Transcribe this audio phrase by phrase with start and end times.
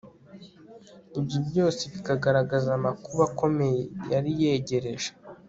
[1.19, 3.79] ibyo byose bikagaragaza amakuba akomeye
[4.11, 5.09] yari yegereje